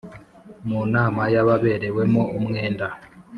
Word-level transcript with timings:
Mu 0.67 0.79
nama 0.93 1.21
y 1.33 1.37
ababerewemo 1.43 2.21
umwenda 2.37 2.87